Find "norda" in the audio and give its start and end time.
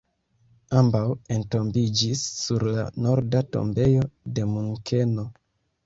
3.09-3.45